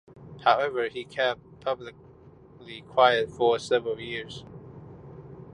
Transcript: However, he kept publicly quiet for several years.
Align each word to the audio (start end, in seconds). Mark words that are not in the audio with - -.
However, 0.43 0.87
he 0.89 1.05
kept 1.05 1.59
publicly 1.59 2.81
quiet 2.87 3.29
for 3.29 3.59
several 3.59 3.99
years. 3.99 4.43